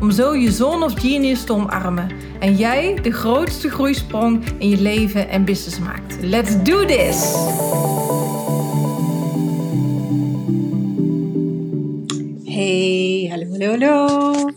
[0.00, 4.80] om zo je zone of genius te omarmen en jij de grootste groeisprong in je
[4.80, 6.22] leven en business maakt.
[6.22, 7.32] Let's do this!
[12.44, 14.50] Hey, hallo, hallo, hallo.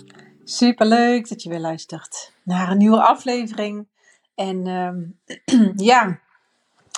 [0.43, 3.87] Super leuk dat je weer luistert naar een nieuwe aflevering.
[4.35, 6.19] En ehm, ja,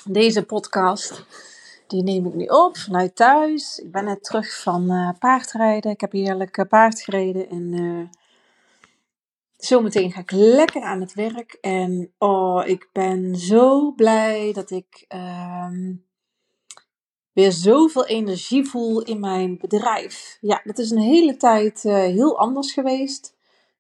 [0.06, 1.26] deze podcast
[1.88, 3.80] die neem ik nu op vanuit thuis.
[3.80, 5.92] Ik ben net terug van uh, paardrijden.
[5.92, 8.08] Ik heb heerlijk uh, paard gereden en uh,
[9.66, 11.58] Zometeen ga ik lekker aan het werk.
[11.61, 16.05] En oh, ik ben zo blij dat ik um,
[17.31, 20.38] weer zoveel energie voel in mijn bedrijf.
[20.42, 23.36] Ja, dat is een hele tijd uh, heel anders geweest.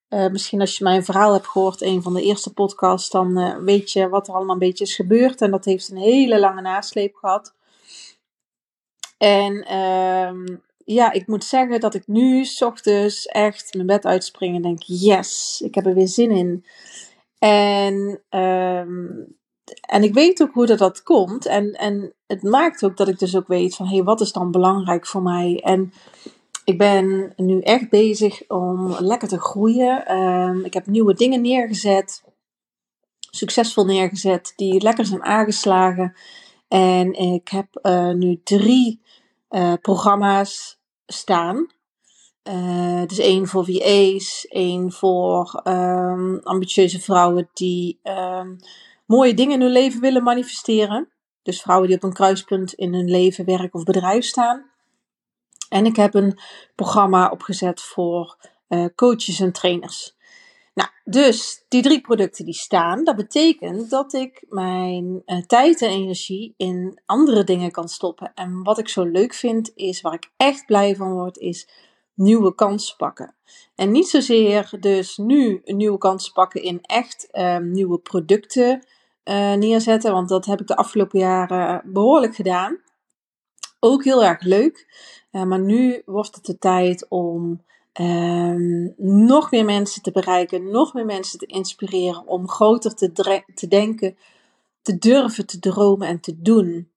[0.09, 3.57] Uh, misschien als je mijn verhaal hebt gehoord, een van de eerste podcasts, dan uh,
[3.57, 5.41] weet je wat er allemaal een beetje is gebeurd.
[5.41, 7.53] En dat heeft een hele lange nasleep gehad.
[9.17, 14.55] En um, ja, ik moet zeggen dat ik nu s ochtends echt mijn bed uitspring
[14.55, 16.65] en denk: yes, ik heb er weer zin in.
[17.39, 19.37] En, um,
[19.81, 21.45] en ik weet ook hoe dat, dat komt.
[21.45, 24.31] En, en het maakt ook dat ik dus ook weet van: hé, hey, wat is
[24.31, 25.61] dan belangrijk voor mij?
[25.63, 25.93] En
[26.65, 30.17] ik ben nu echt bezig om lekker te groeien.
[30.17, 32.23] Um, ik heb nieuwe dingen neergezet,
[33.19, 36.15] succesvol neergezet, die lekker zijn aangeslagen.
[36.67, 39.01] En ik heb uh, nu drie
[39.53, 41.67] uh, programma's staan.
[42.43, 48.59] Uh, dus één voor VA's, één voor um, ambitieuze vrouwen die um,
[49.05, 51.11] mooie dingen in hun leven willen manifesteren.
[51.43, 54.71] Dus vrouwen die op een kruispunt in hun leven, werk of bedrijf staan.
[55.69, 56.39] En ik heb een
[56.75, 58.37] programma opgezet voor
[58.69, 60.15] uh, coaches en trainers.
[60.73, 65.89] Nou, dus die drie producten die staan, dat betekent dat ik mijn uh, tijd en
[65.89, 68.31] energie in andere dingen kan stoppen.
[68.35, 71.69] En wat ik zo leuk vind is, waar ik echt blij van word, is
[72.13, 73.35] nieuwe kansen pakken.
[73.75, 78.85] En niet zozeer dus nu een nieuwe kansen pakken in echt uh, nieuwe producten
[79.23, 82.81] uh, neerzetten, want dat heb ik de afgelopen jaren behoorlijk gedaan.
[83.79, 84.87] Ook heel erg leuk.
[85.31, 87.63] Uh, maar nu wordt het de tijd om
[88.01, 94.17] Um, nog meer mensen te bereiken, nog meer mensen te inspireren om groter te, denken,
[94.81, 96.91] te durven te dromen en te doen.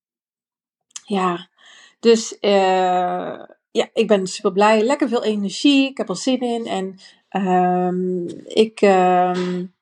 [1.04, 1.48] Ja,
[2.00, 3.40] dus uh,
[3.70, 4.82] ja, ik ben super blij.
[4.82, 5.88] Lekker veel energie.
[5.88, 6.66] Ik heb er zin in.
[6.66, 6.98] En
[7.42, 9.74] um, ik um,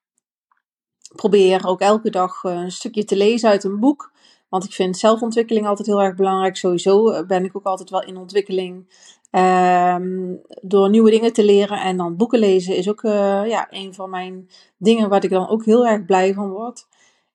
[1.16, 4.12] probeer ook elke dag een stukje te lezen uit een boek.
[4.54, 6.56] Want ik vind zelfontwikkeling altijd heel erg belangrijk.
[6.56, 8.88] Sowieso ben ik ook altijd wel in ontwikkeling.
[9.30, 13.94] Um, door nieuwe dingen te leren en dan boeken lezen is ook uh, ja, een
[13.94, 16.86] van mijn dingen waar ik dan ook heel erg blij van word.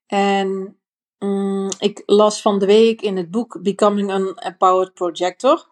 [0.08, 0.78] En
[1.18, 5.68] um, ik las van de week in het boek Becoming an Empowered Projector.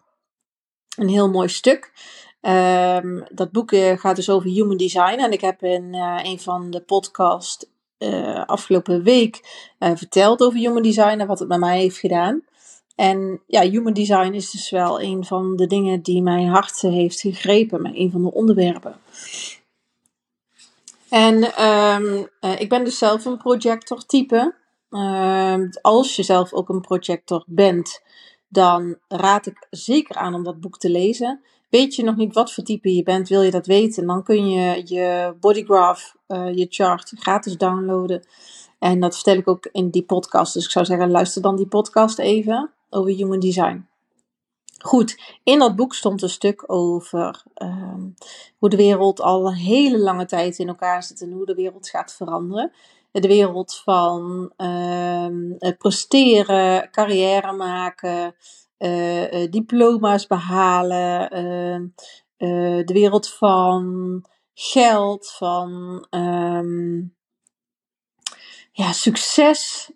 [0.96, 1.92] Een heel mooi stuk.
[2.40, 5.18] Um, dat boek uh, gaat dus over human design.
[5.18, 7.66] En ik heb in een van de podcasts
[7.98, 9.40] uh, afgelopen week
[9.78, 12.42] verteld over human design en wat het met mij heeft gedaan.
[12.94, 17.20] En ja, human design is dus wel een van de dingen die mijn hart heeft
[17.20, 18.96] gegrepen, met een van de onderwerpen.
[21.08, 24.54] En um, uh, ik ben dus zelf een projector type.
[24.90, 28.02] Uh, als je zelf ook een projector bent,
[28.48, 31.42] dan raad ik zeker aan om dat boek te lezen.
[31.68, 34.48] Weet je nog niet wat voor type je bent, wil je dat weten, dan kun
[34.48, 38.26] je je bodygraph, uh, je chart, gratis downloaden.
[38.78, 40.54] En dat vertel ik ook in die podcast.
[40.54, 43.86] Dus ik zou zeggen, luister dan die podcast even over human design.
[44.78, 48.14] Goed, in dat boek stond een stuk over um,
[48.58, 51.88] hoe de wereld al een hele lange tijd in elkaar zit en hoe de wereld
[51.88, 52.72] gaat veranderen.
[53.12, 58.34] De wereld van um, presteren, carrière maken,
[58.78, 67.16] uh, uh, diploma's behalen, uh, de wereld van geld, van um,
[68.72, 69.90] ja, succes,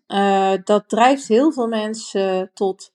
[0.64, 2.92] dat drijft heel veel mensen tot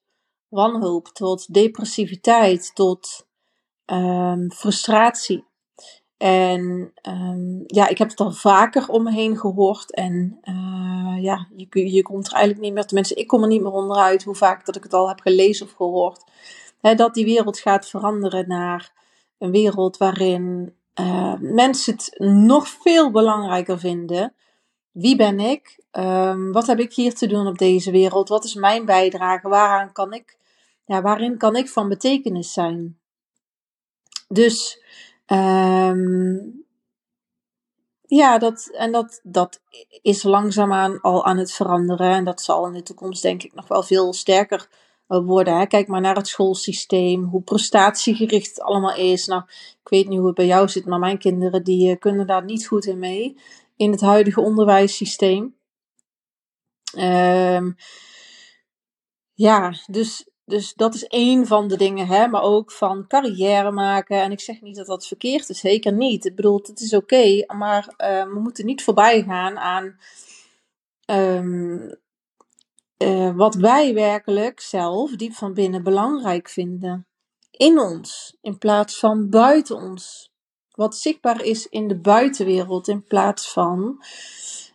[0.48, 3.28] wanhoop, tot depressiviteit, tot
[3.86, 5.46] um, frustratie.
[6.18, 9.94] En um, ja, ik heb het al vaker om me heen gehoord.
[9.94, 13.62] En uh, ja, je, je komt er eigenlijk niet meer, tenminste, ik kom er niet
[13.62, 16.24] meer onderuit hoe vaak dat ik het al heb gelezen of gehoord.
[16.82, 18.92] Hè, dat die wereld gaat veranderen naar
[19.38, 24.34] een wereld waarin uh, mensen het nog veel belangrijker vinden.
[24.92, 25.80] Wie ben ik?
[25.92, 28.30] Um, wat heb ik hier te doen op deze wereld?
[28.30, 29.48] Wat is mijn bijdrage?
[29.48, 30.38] Waaraan kan ik,
[30.86, 32.98] ja, waarin kan ik van betekenis zijn?
[34.28, 34.84] Dus
[35.32, 36.66] um,
[38.02, 39.62] ja, dat, en dat, dat
[40.02, 42.12] is langzaamaan al aan het veranderen.
[42.12, 44.70] En dat zal in de toekomst denk ik nog wel veel sterker
[45.08, 45.58] worden.
[45.58, 45.66] Hè.
[45.66, 49.26] Kijk maar naar het schoolsysteem, hoe prestatiegericht het allemaal is.
[49.26, 49.44] Nou,
[49.84, 52.44] ik weet niet hoe het bij jou zit, maar mijn kinderen die eh, kunnen daar
[52.44, 53.38] niet goed in mee.
[53.76, 55.56] In het huidige onderwijssysteem.
[56.98, 57.76] Um,
[59.34, 62.28] ja, dus dus dat is één van de dingen, hè?
[62.28, 64.22] maar ook van carrière maken.
[64.22, 66.26] En ik zeg niet dat dat verkeerd is, zeker niet.
[66.26, 69.98] Ik bedoel, het is oké, maar uh, we moeten niet voorbij gaan aan
[71.06, 71.98] um,
[72.98, 77.08] uh, wat wij werkelijk zelf diep van binnen belangrijk vinden.
[77.52, 80.32] In ons, in plaats van buiten ons.
[80.72, 84.04] Wat zichtbaar is in de buitenwereld, in plaats van.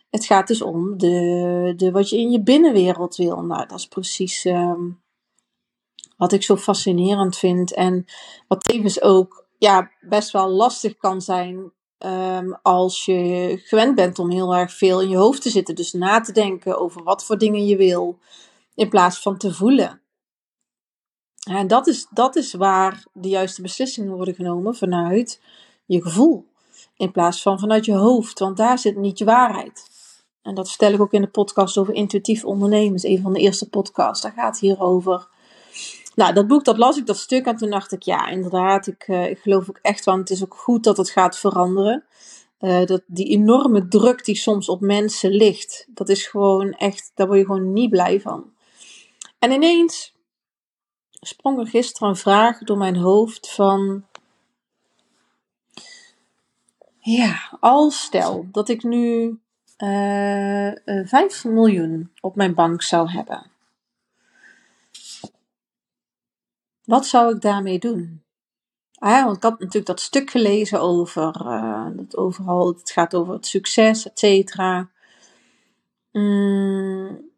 [0.09, 3.41] Het gaat dus om de, de, wat je in je binnenwereld wil.
[3.41, 4.45] Nou, dat is precies.
[4.45, 5.02] Um,
[6.23, 7.73] wat ik zo fascinerend vind.
[7.73, 8.05] En
[8.47, 14.31] wat tevens ook ja, best wel lastig kan zijn um, als je gewend bent om
[14.31, 15.75] heel erg veel in je hoofd te zitten.
[15.75, 18.19] Dus na te denken over wat voor dingen je wil,
[18.75, 20.01] in plaats van te voelen.
[21.49, 25.41] En dat is, dat is waar de juiste beslissingen worden genomen vanuit
[25.85, 26.45] je gevoel.
[26.97, 29.89] In plaats van vanuit je hoofd, want daar zit niet je waarheid.
[30.41, 32.99] En dat vertel ik ook in de podcast over intuïtief ondernemen.
[33.03, 34.21] een van de eerste podcasts.
[34.21, 35.31] Daar gaat het hier over.
[36.15, 37.45] Nou, dat boek, dat las ik, dat stuk.
[37.45, 40.43] En toen dacht ik, ja, inderdaad, ik, uh, ik geloof ook echt, want het is
[40.43, 42.03] ook goed dat het gaat veranderen.
[42.59, 47.27] Uh, dat die enorme druk die soms op mensen ligt, dat is gewoon echt, daar
[47.27, 48.51] word je gewoon niet blij van.
[49.39, 50.15] En ineens
[51.09, 54.05] sprong er gisteren een vraag door mijn hoofd van,
[56.99, 59.39] ja, als stel dat ik nu
[59.77, 63.52] uh, uh, 5 miljoen op mijn bank zou hebben.
[66.83, 68.23] Wat zou ik daarmee doen?
[68.93, 73.33] Ah want ik had natuurlijk dat stuk gelezen over uh, dat overal, het gaat over
[73.33, 74.89] het succes, et cetera.
[76.11, 77.31] Mm,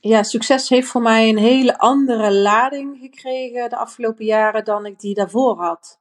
[0.00, 5.00] ja, succes heeft voor mij een hele andere lading gekregen de afgelopen jaren dan ik
[5.00, 6.00] die daarvoor had.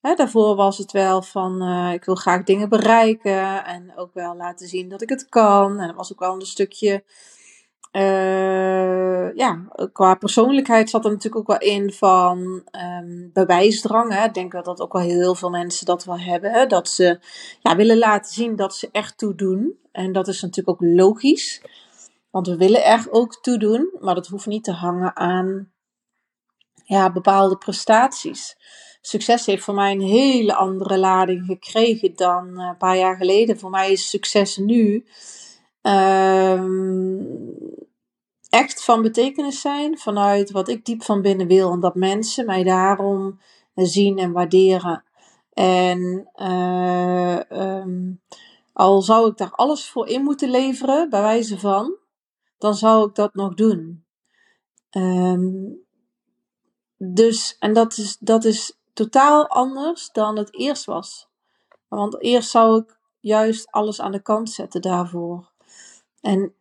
[0.00, 4.36] Hè, daarvoor was het wel van uh, ik wil graag dingen bereiken en ook wel
[4.36, 5.80] laten zien dat ik het kan.
[5.80, 7.04] En dat was ook wel een stukje
[7.92, 12.38] uh, ja, qua persoonlijkheid zat er natuurlijk ook wel in van
[13.00, 14.12] um, bewijsdrang.
[14.12, 14.24] Hè.
[14.24, 16.52] Ik denk dat dat ook wel heel veel mensen dat wel hebben.
[16.52, 16.66] Hè.
[16.66, 17.20] Dat ze
[17.60, 19.78] ja, willen laten zien dat ze echt toe doen.
[19.92, 21.62] En dat is natuurlijk ook logisch.
[22.30, 23.96] Want we willen er ook toe doen.
[24.00, 25.72] Maar dat hoeft niet te hangen aan
[26.84, 28.56] ja, bepaalde prestaties.
[29.00, 33.58] Succes heeft voor mij een hele andere lading gekregen dan uh, een paar jaar geleden.
[33.58, 35.04] Voor mij is succes nu
[38.48, 41.72] echt van betekenis zijn vanuit wat ik diep van binnen wil.
[41.72, 43.40] En dat mensen mij daarom
[43.74, 45.04] zien en waarderen.
[45.52, 48.20] En uh, um,
[48.72, 51.96] al zou ik daar alles voor in moeten leveren, bij wijze van,
[52.58, 54.04] dan zou ik dat nog doen.
[54.90, 55.78] Um,
[56.96, 61.28] dus, en dat is, dat is totaal anders dan het eerst was.
[61.88, 65.49] Want eerst zou ik juist alles aan de kant zetten daarvoor.
[66.20, 66.54] En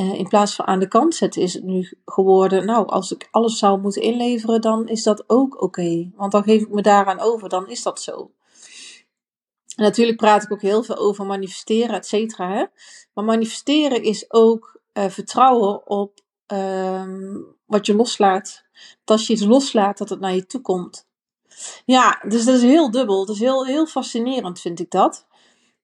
[0.00, 3.28] uh, in plaats van aan de kant zetten is het nu geworden, nou, als ik
[3.30, 6.10] alles zou moeten inleveren, dan is dat ook oké.
[6.14, 8.30] Want dan geef ik me daaraan over, dan is dat zo.
[9.76, 12.50] Natuurlijk praat ik ook heel veel over manifesteren, et cetera.
[12.50, 12.64] Hè?
[13.14, 18.64] Maar manifesteren is ook uh, vertrouwen op um, wat je loslaat.
[19.04, 21.06] Dat als je iets loslaat, dat het naar je toe komt.
[21.84, 23.26] Ja, dus dat is heel dubbel.
[23.26, 25.26] Dat is heel, heel fascinerend, vind ik dat.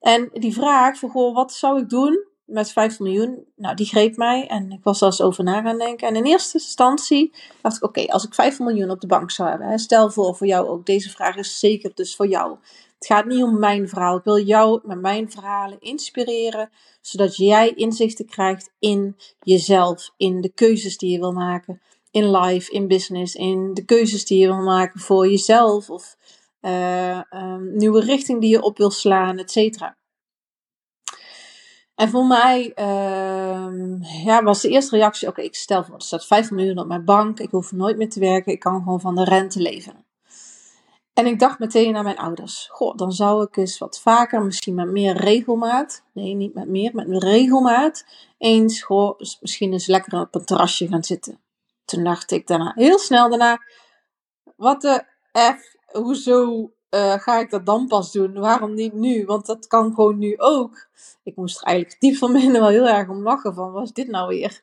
[0.00, 4.16] En die vraag van, goh, wat zou ik doen met 5 miljoen, nou, die greep
[4.16, 6.08] mij en ik was er eens over na gaan denken.
[6.08, 9.48] En in eerste instantie dacht ik, oké, als ik 5 miljoen op de bank zou
[9.48, 12.56] hebben, hè, stel voor voor jou ook, deze vraag is zeker dus voor jou.
[12.94, 14.16] Het gaat niet om mijn verhaal.
[14.16, 20.52] Ik wil jou met mijn verhalen inspireren, zodat jij inzichten krijgt in jezelf, in de
[20.52, 21.80] keuzes die je wil maken,
[22.10, 26.16] in life, in business, in de keuzes die je wil maken voor jezelf of
[26.60, 29.96] uh, um, nieuwe richting die je op wil slaan, et cetera.
[32.02, 36.26] En voor mij uh, ja, was de eerste reactie: oké, ik stel voor, er staat
[36.26, 39.14] 5 miljoen op mijn bank, ik hoef nooit meer te werken, ik kan gewoon van
[39.14, 40.06] de rente leven.
[41.12, 44.74] En ik dacht meteen aan mijn ouders: goh, dan zou ik eens wat vaker, misschien
[44.74, 48.04] met meer regelmaat, nee, niet met meer, met regelmaat,
[48.38, 51.40] eens, goh, misschien eens lekker op een terrasje gaan zitten.
[51.84, 53.58] Toen dacht ik daarna, heel snel daarna:
[54.56, 58.32] wat de F, hoezo eh, ga ik dat dan pas doen?
[58.32, 59.24] Waarom niet nu?
[59.24, 60.86] Want dat kan gewoon nu ook.
[61.22, 63.92] Ik moest er eigenlijk diep van binnen wel heel erg om lachen van, wat is
[63.92, 64.62] dit nou weer?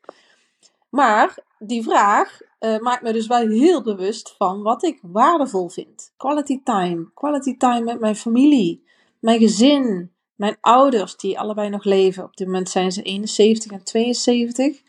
[0.89, 6.13] Maar die vraag uh, maakt me dus wel heel bewust van wat ik waardevol vind.
[6.17, 7.12] Quality time.
[7.13, 8.83] Quality time met mijn familie,
[9.19, 12.24] mijn gezin, mijn ouders die allebei nog leven.
[12.24, 14.81] Op dit moment zijn ze 71 en 72.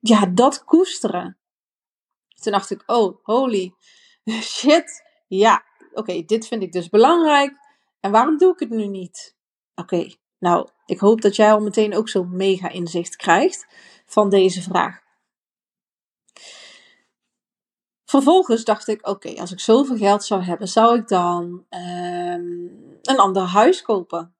[0.00, 1.36] Ja, dat koesteren.
[2.40, 3.74] Toen dacht ik, oh, holy
[4.58, 5.08] shit.
[5.28, 7.56] Ja, oké, dit vind ik dus belangrijk.
[8.00, 9.36] En waarom doe ik het nu niet?
[9.74, 13.66] Oké, nou, ik hoop dat jij al meteen ook zo'n mega inzicht krijgt
[14.06, 15.00] van deze vraag.
[18.04, 23.18] Vervolgens dacht ik, oké, als ik zoveel geld zou hebben, zou ik dan um, een
[23.18, 24.34] ander huis kopen?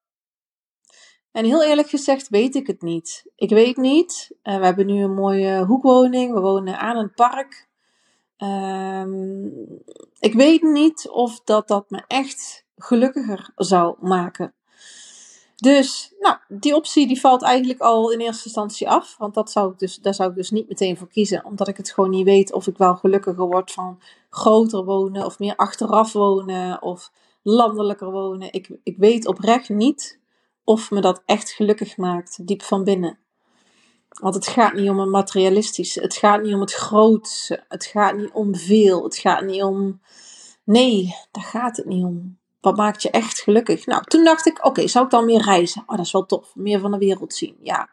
[1.33, 3.25] En heel eerlijk gezegd weet ik het niet.
[3.37, 4.31] Ik weet niet.
[4.43, 6.33] Uh, we hebben nu een mooie hoekwoning.
[6.33, 7.69] We wonen aan een park.
[8.43, 9.53] Um,
[10.19, 14.55] ik weet niet of dat, dat me echt gelukkiger zou maken.
[15.57, 19.17] Dus, nou, die optie die valt eigenlijk al in eerste instantie af.
[19.19, 21.45] Want dat zou ik dus, daar zou ik dus niet meteen voor kiezen.
[21.45, 25.25] Omdat ik het gewoon niet weet of ik wel gelukkiger word van groter wonen.
[25.25, 26.83] Of meer achteraf wonen.
[26.83, 28.53] Of landelijker wonen.
[28.53, 30.21] Ik, ik weet oprecht niet
[30.65, 32.47] of me dat echt gelukkig maakt.
[32.47, 33.19] Diep van binnen.
[34.19, 36.01] Want het gaat niet om een materialistische.
[36.01, 37.65] Het gaat niet om het grootste.
[37.69, 39.05] Het gaat niet om veel.
[39.05, 40.01] Het gaat niet om.
[40.65, 42.39] Nee, daar gaat het niet om.
[42.61, 43.87] Wat maakt je echt gelukkig?
[43.87, 45.83] Nou, toen dacht ik, oké, zou ik dan meer reizen?
[45.87, 46.55] Oh, dat is wel tof.
[46.55, 47.57] Meer van de wereld zien.
[47.63, 47.89] Ja.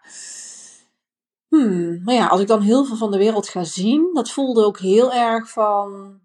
[1.47, 4.65] Hmm, maar ja, als ik dan heel veel van de wereld ga zien, dat voelde
[4.65, 6.19] ook heel erg van.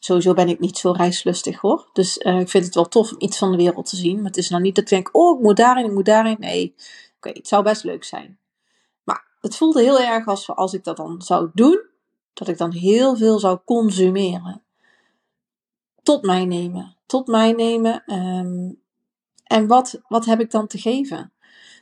[0.00, 1.88] Sowieso ben ik niet zo reislustig hoor.
[1.92, 4.16] Dus uh, ik vind het wel tof om iets van de wereld te zien.
[4.16, 6.36] Maar het is nou niet dat ik denk, oh, ik moet daarin, ik moet daarin.
[6.38, 6.74] Nee,
[7.20, 8.38] oké, het zou best leuk zijn.
[9.04, 11.80] Maar het voelde heel erg als als ik dat dan zou doen,
[12.32, 14.62] dat ik dan heel veel zou consumeren
[16.02, 16.96] tot mij nemen.
[17.06, 18.02] Tot mij nemen.
[18.14, 18.80] Um,
[19.44, 21.32] en wat, wat heb ik dan te geven?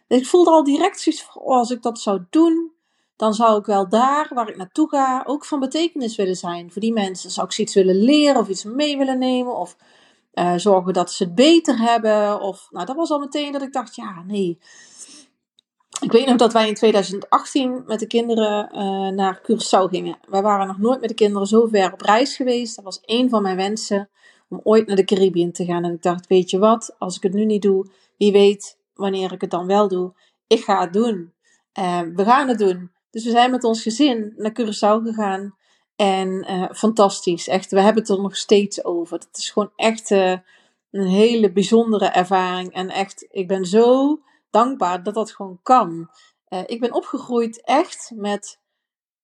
[0.09, 2.73] ik voelde al direct zoiets oh, als ik dat zou doen,
[3.16, 6.73] dan zou ik wel daar waar ik naartoe ga ook van betekenis willen zijn.
[6.73, 9.76] Voor die mensen zou ik ze iets willen leren of iets mee willen nemen of
[10.35, 12.40] uh, zorgen dat ze het beter hebben.
[12.40, 14.59] Of, nou, dat was al meteen dat ik dacht, ja, nee,
[16.00, 20.19] ik weet nog dat wij in 2018 met de kinderen uh, naar Curaçao gingen.
[20.28, 22.76] Wij waren nog nooit met de kinderen zo ver op reis geweest.
[22.76, 24.09] Dat was één van mijn wensen
[24.49, 25.85] om ooit naar de Caribbean te gaan.
[25.85, 29.33] En ik dacht, weet je wat, als ik het nu niet doe, wie weet wanneer
[29.33, 30.12] ik het dan wel doe.
[30.47, 31.33] Ik ga het doen.
[31.78, 32.90] Uh, we gaan het doen.
[33.11, 35.57] Dus we zijn met ons gezin naar Curaçao gegaan.
[35.97, 37.71] En uh, fantastisch, echt.
[37.71, 39.19] We hebben het er nog steeds over.
[39.19, 42.73] Het is gewoon echt een hele bijzondere ervaring.
[42.73, 44.19] En echt, ik ben zo
[44.50, 46.11] dankbaar dat dat gewoon kan.
[46.49, 48.61] Uh, ik ben opgegroeid echt met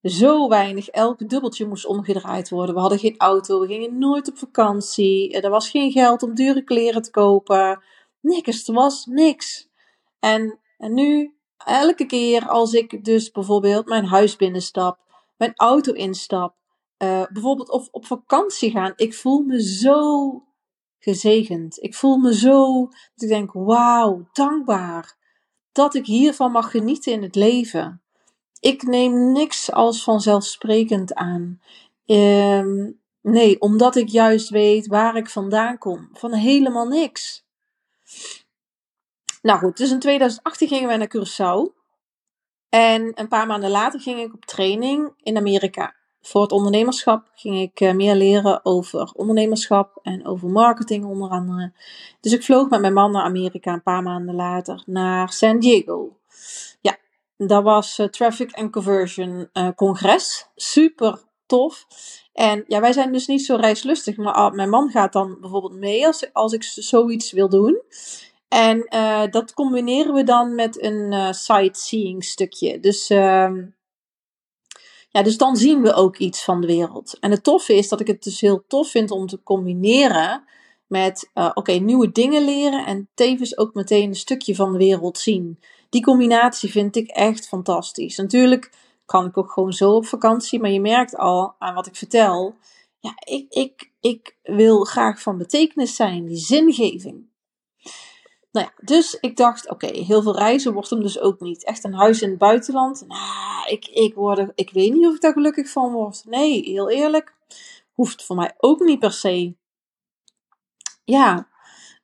[0.02, 0.88] zo weinig.
[0.88, 2.75] Elk dubbeltje moest omgedraaid worden.
[2.75, 5.40] We hadden geen auto, we gingen nooit op vakantie.
[5.40, 7.83] Er was geen geld om dure kleren te kopen.
[8.21, 9.69] Niks, er was niks.
[10.21, 14.99] En, en nu, elke keer als ik dus bijvoorbeeld mijn huis binnenstap,
[15.37, 16.54] mijn auto instap,
[16.99, 20.43] uh, bijvoorbeeld of op vakantie gaan, ik voel me zo
[21.04, 21.82] gezegend.
[21.82, 25.16] Ik voel me zo dat ik denk: wauw, dankbaar
[25.73, 28.02] dat ik hiervan mag genieten in het leven.
[28.61, 31.61] Ik neem niks als vanzelfsprekend aan.
[32.06, 36.08] Um, nee, omdat ik juist weet waar ik vandaan kom.
[36.12, 37.44] Van helemaal niks.
[39.42, 41.82] Nou goed, dus in 2018 gingen wij naar Curaçao.
[42.68, 45.94] En een paar maanden later ging ik op training in Amerika
[46.26, 51.73] voor het ondernemerschap ging ik eh, meer leren over ondernemerschap en over marketing onder andere.
[52.21, 56.16] Dus ik vloog met mijn man naar Amerika een paar maanden later naar San Diego.
[56.81, 56.97] Ja,
[57.37, 60.47] dat was uh, Traffic and Conversion uh, congres.
[60.57, 61.87] Super tof.
[62.33, 65.75] En ja, wij zijn dus niet zo reislustig, maar ah, mijn man gaat dan bijvoorbeeld
[65.75, 67.83] mee als, als ik zoiets wil doen.
[68.49, 68.87] En
[69.31, 72.81] dat combineren we dan met een sightseeing stukje.
[72.81, 73.62] Dus ehm,
[75.14, 77.16] ja, dus dan zien we ook iets van de wereld.
[77.21, 80.44] En het toffe is dat ik het dus heel tof vind om te combineren
[80.87, 85.18] met, uh, oké, nieuwe dingen leren en tevens ook meteen een stukje van de wereld
[85.18, 85.61] zien.
[85.88, 88.16] Die combinatie vind ik echt fantastisch.
[88.16, 88.71] Natuurlijk
[89.06, 92.54] kan ik ook gewoon zo op vakantie, maar je merkt al aan wat ik vertel.
[93.00, 97.26] Ja, ik, ik, ik wil graag van betekenis zijn, die zingeving.
[98.54, 101.64] Nou ja, dus ik dacht, oké, heel veel reizen wordt hem dus ook niet.
[101.64, 103.04] Echt een huis in het buitenland.
[103.06, 106.23] Nou, ik, ik, word ik weet niet of ik daar gelukkig van word.
[106.26, 107.34] Nee, heel eerlijk.
[107.92, 109.54] Hoeft voor mij ook niet per se.
[111.04, 111.49] Ja.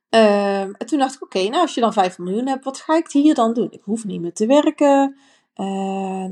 [0.09, 2.97] Ehm, en toen dacht ik, oké, nou als je dan 5 miljoen hebt, wat ga
[2.97, 3.71] ik hier dan doen?
[3.71, 5.17] Ik hoef niet meer te werken.
[5.55, 6.27] Uh,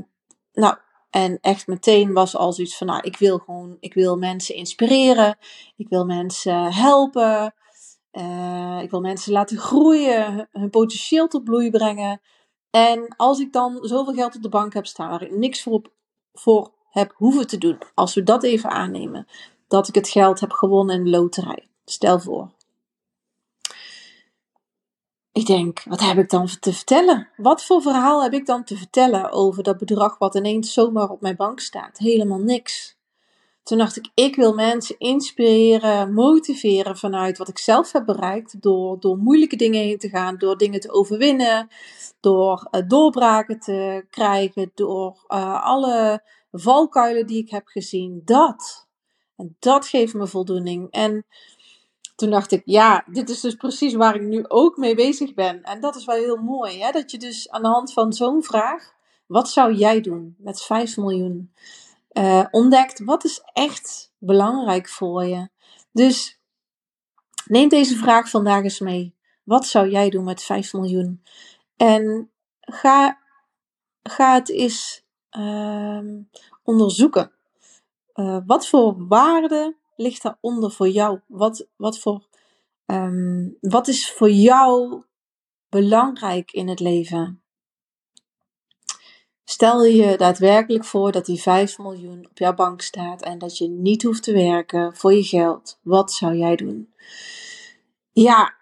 [0.52, 0.76] nou,
[1.10, 5.38] En echt meteen was al zoiets van, nou, ik wil gewoon, ik wil mensen inspireren.
[5.76, 7.54] Ik wil mensen helpen.
[8.12, 12.20] Uh, ik wil mensen laten groeien, hun potentieel tot bloei brengen.
[12.70, 15.72] En als ik dan zoveel geld op de bank heb staan waar ik niks voor,
[15.72, 15.92] op,
[16.32, 19.26] voor heb hoeven te doen, als we dat even aannemen,
[19.68, 21.68] dat ik het geld heb gewonnen in de loterij.
[21.84, 22.50] Stel voor.
[25.32, 27.28] Ik denk, wat heb ik dan te vertellen?
[27.36, 31.20] Wat voor verhaal heb ik dan te vertellen over dat bedrag wat ineens zomaar op
[31.20, 31.98] mijn bank staat?
[31.98, 32.98] Helemaal niks.
[33.70, 38.62] Toen dacht ik, ik wil mensen inspireren, motiveren vanuit wat ik zelf heb bereikt.
[38.62, 41.68] Door, door moeilijke dingen heen te gaan, door dingen te overwinnen,
[42.20, 46.22] door uh, doorbraken te krijgen, door uh, alle
[46.52, 48.22] valkuilen die ik heb gezien.
[48.24, 48.88] Dat.
[49.36, 50.90] En dat geeft me voldoening.
[50.90, 51.26] En
[52.16, 55.62] toen dacht ik, ja, dit is dus precies waar ik nu ook mee bezig ben.
[55.62, 56.90] En dat is wel heel mooi, hè?
[56.90, 58.92] dat je dus aan de hand van zo'n vraag,
[59.26, 61.52] wat zou jij doen met 5 miljoen?
[62.12, 65.48] Uh, ontdekt wat is echt belangrijk voor je.
[65.92, 66.40] Dus
[67.44, 69.14] neem deze vraag vandaag eens mee.
[69.44, 71.22] Wat zou jij doen met 5 miljoen?
[71.76, 73.18] En ga,
[74.02, 75.04] ga het eens
[75.38, 76.00] uh,
[76.62, 77.32] onderzoeken.
[78.14, 81.20] Uh, wat voor waarde ligt daaronder voor jou?
[81.26, 82.26] Wat, wat, voor,
[82.86, 85.02] um, wat is voor jou
[85.68, 87.39] belangrijk in het leven?
[89.50, 93.68] Stel je daadwerkelijk voor dat die 5 miljoen op jouw bank staat en dat je
[93.68, 95.78] niet hoeft te werken voor je geld.
[95.82, 96.94] Wat zou jij doen?
[98.12, 98.54] Ja,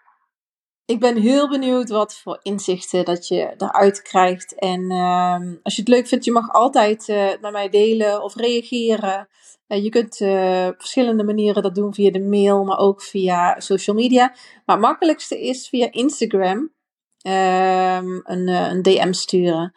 [0.85, 4.54] ik ben heel benieuwd wat voor inzichten dat je eruit krijgt.
[4.54, 8.35] En uh, als je het leuk vindt, je mag altijd uh, naar mij delen of
[8.35, 9.28] reageren.
[9.68, 13.61] Uh, je kunt uh, op verschillende manieren dat doen via de mail, maar ook via
[13.61, 14.35] social media.
[14.64, 16.73] Maar het makkelijkste is via Instagram
[17.18, 19.73] ehm, een, een DM sturen.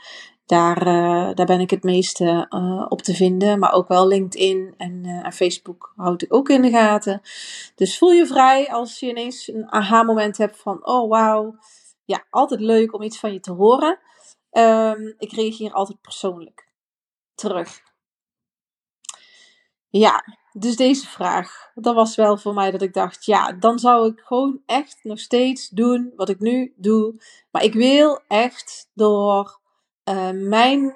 [0.52, 3.60] Daar, uh, daar ben ik het meeste uh, op te vinden.
[3.60, 7.22] Maar ook wel LinkedIn en, uh, en, Facebook houd ik ook in de gaten.
[7.76, 11.56] Dus voel je vrij als je ineens een aha-moment hebt van: oh wauw.
[12.06, 14.00] Ja, altijd leuk om iets van je te horen.
[14.52, 16.68] Um, ik reageer altijd persoonlijk
[17.36, 17.82] terug.
[19.90, 21.72] Ja, dus deze vraag.
[21.74, 25.20] Dat was wel voor mij dat ik dacht: ja, dan zou ik gewoon echt nog
[25.20, 27.22] steeds doen wat ik nu doe.
[27.52, 29.60] Maar ik wil echt door
[30.10, 30.96] uh, mijn,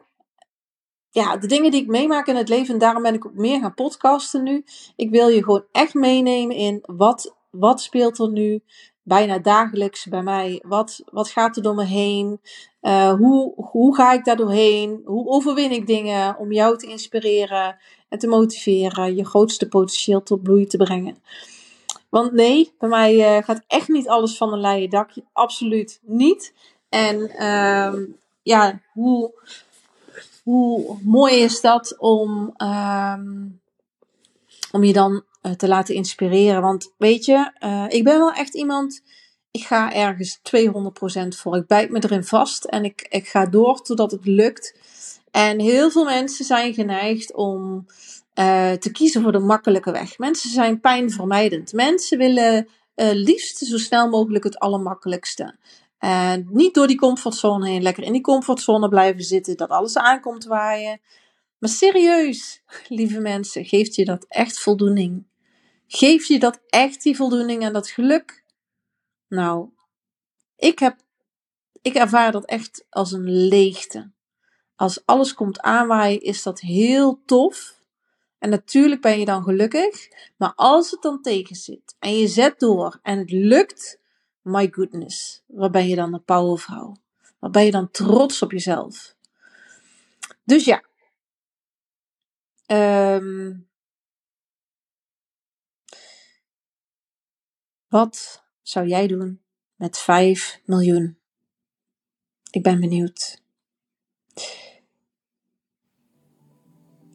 [1.10, 2.74] ja, de dingen die ik meemaak in het leven.
[2.74, 4.64] En daarom ben ik ook meer gaan podcasten nu.
[4.96, 8.62] Ik wil je gewoon echt meenemen in wat, wat speelt er nu
[9.04, 10.64] bijna dagelijks bij mij.
[10.68, 12.42] Wat, wat gaat er door me heen?
[12.82, 15.02] Uh, hoe, hoe ga ik daar doorheen?
[15.06, 17.78] Hoe overwin ik dingen om jou te inspireren
[18.10, 21.18] en te motiveren, je grootste potentieel tot bloei te brengen?
[22.10, 25.24] Want nee, bij mij uh, gaat echt niet alles van een leien dakje.
[25.34, 26.54] Absoluut niet.
[26.90, 27.94] En uh,
[28.46, 29.34] ja, hoe,
[30.44, 33.62] hoe mooi is dat om, um,
[34.72, 36.62] om je dan uh, te laten inspireren.
[36.62, 39.02] Want weet je, uh, ik ben wel echt iemand,
[39.52, 41.56] ik ga ergens 200% voor.
[41.56, 44.76] Ik bijt me erin vast en ik, ik ga door totdat het lukt.
[45.32, 47.86] En heel veel mensen zijn geneigd om
[48.40, 50.18] uh, te kiezen voor de makkelijke weg.
[50.18, 51.74] Mensen zijn pijnvermijdend.
[51.74, 55.56] Mensen willen uh, liefst zo snel mogelijk het allermakkelijkste.
[56.06, 60.46] En niet door die comfortzone heen, lekker in die comfortzone blijven zitten, dat alles aankomt
[60.46, 61.02] waaien.
[61.58, 65.26] Maar serieus, lieve mensen, geeft je dat echt voldoening?
[65.88, 68.44] Geeft je dat echt die voldoening en dat geluk?
[69.28, 69.70] Nou,
[70.56, 71.00] ik, heb,
[71.82, 74.12] ik ervaar dat echt als een leegte.
[74.76, 77.80] Als alles komt aanwaaien, is dat heel tof.
[78.40, 80.08] En natuurlijk ben je dan gelukkig.
[80.38, 84.04] Maar als het dan tegen zit en je zet door en het lukt,
[84.46, 86.96] my goodness, wat ben je dan een powervrouw?
[87.40, 89.16] Wat ben je dan trots op jezelf?
[90.44, 90.84] Dus ja.
[92.68, 93.68] Um,
[97.88, 99.42] wat zou jij doen
[99.76, 101.18] met 5 miljoen?
[102.52, 103.42] Ik ben benieuwd.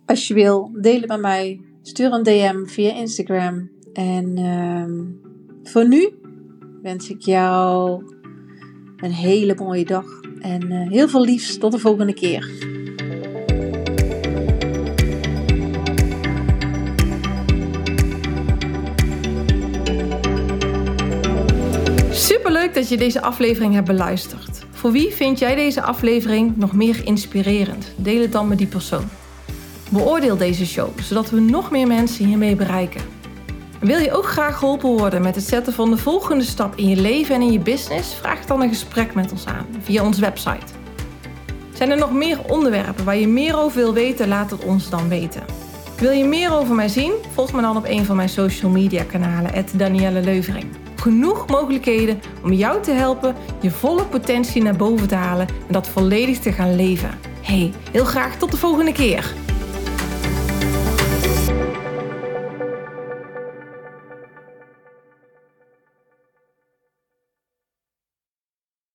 [0.07, 1.61] Als je wil, deel het met mij.
[1.83, 3.71] Stuur een DM via Instagram.
[3.93, 5.21] En um,
[5.63, 6.20] voor nu
[6.83, 8.03] wens ik jou
[8.97, 10.05] een hele mooie dag
[10.41, 11.59] en uh, heel veel liefs.
[11.59, 12.51] Tot de volgende keer.
[22.11, 24.65] Superleuk dat je deze aflevering hebt beluisterd.
[24.71, 27.95] Voor wie vind jij deze aflevering nog meer inspirerend?
[27.97, 29.05] Deel het dan met die persoon.
[29.91, 33.20] Beoordeel deze show, zodat we nog meer mensen hiermee bereiken.
[33.81, 36.97] Wil je ook graag geholpen worden met het zetten van de volgende stap in je
[36.97, 38.15] leven en in je business?
[38.15, 40.67] Vraag dan een gesprek met ons aan via onze website.
[41.73, 44.29] Zijn er nog meer onderwerpen waar je meer over wil weten?
[44.29, 45.43] Laat het ons dan weten.
[45.99, 47.13] Wil je meer over mij zien?
[47.33, 50.67] Volg me dan op een van mijn social media kanalen, Danielle Leuvering.
[50.97, 55.89] Genoeg mogelijkheden om jou te helpen je volle potentie naar boven te halen en dat
[55.89, 57.19] volledig te gaan leven.
[57.43, 59.35] Hey, heel graag tot de volgende keer.